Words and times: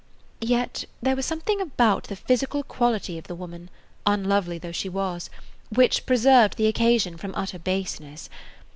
Yet 0.41 0.85
there 0.99 1.15
was 1.15 1.27
something 1.27 1.61
about 1.61 2.05
the 2.05 2.15
physical 2.15 2.63
quality 2.63 3.19
of 3.19 3.25
the 3.27 3.35
woman, 3.35 3.69
unlovely 4.07 4.57
though 4.57 4.71
she 4.71 4.89
was, 4.89 5.29
which 5.69 6.07
preserved 6.07 6.57
the 6.57 6.65
occasion 6.65 7.17
from 7.17 7.35
utter 7.35 7.59
baseness. 7.59 8.27